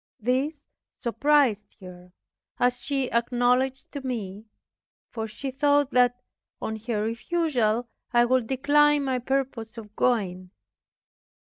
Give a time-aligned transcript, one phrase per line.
[0.19, 0.55] This
[0.97, 2.11] surprised her,
[2.59, 4.45] as she acknowledged to me;
[5.11, 6.19] for she thought that,
[6.59, 10.49] on her refusal, I would decline my purpose of going.